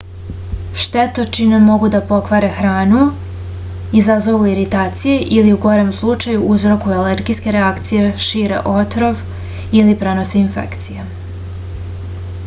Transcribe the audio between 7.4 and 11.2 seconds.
reakcije šire otrov ili prenose infekcije